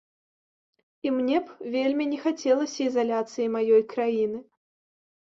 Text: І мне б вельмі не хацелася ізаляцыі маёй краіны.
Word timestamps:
І 1.07 1.11
мне 1.17 1.37
б 1.43 1.69
вельмі 1.77 2.09
не 2.15 2.19
хацелася 2.25 2.77
ізаляцыі 2.89 3.49
маёй 3.61 3.89
краіны. 3.97 4.47